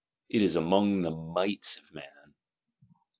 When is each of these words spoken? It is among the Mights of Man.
It 0.29 0.41
is 0.41 0.55
among 0.55 1.03
the 1.03 1.11
Mights 1.11 1.77
of 1.77 1.93
Man. 1.93 2.33